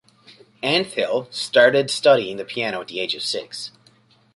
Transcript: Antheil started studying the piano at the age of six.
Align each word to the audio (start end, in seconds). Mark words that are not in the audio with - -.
Antheil 0.63 1.27
started 1.31 1.91
studying 1.91 2.37
the 2.37 2.43
piano 2.43 2.81
at 2.81 2.87
the 2.87 2.99
age 2.99 3.13
of 3.13 3.21
six. 3.21 3.69